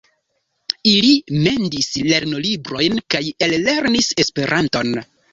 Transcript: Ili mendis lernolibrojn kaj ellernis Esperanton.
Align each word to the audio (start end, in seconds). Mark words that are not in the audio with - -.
Ili 0.91 1.09
mendis 1.47 1.89
lernolibrojn 2.11 2.97
kaj 3.15 3.21
ellernis 3.49 4.09
Esperanton. 4.25 4.91